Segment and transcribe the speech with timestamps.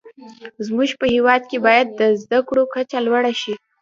[0.65, 3.53] زموږ په هیواد کې باید د زده کړو کچه لوړه شې.